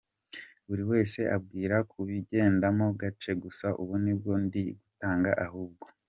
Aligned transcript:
Buri 0.67 0.83
wese 0.91 1.19
ambwira 1.35 1.75
kubigendamo 1.91 2.85
gacye 2.99 3.31
gusa 3.43 3.67
ubu 3.81 3.93
nibwo 4.03 4.33
ndi 4.45 4.61
gutangira 4.81 5.33
ahubwo. 5.47 5.85